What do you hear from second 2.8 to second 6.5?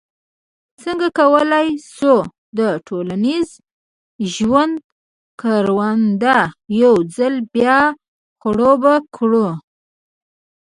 ټولنیز ژوند کرونده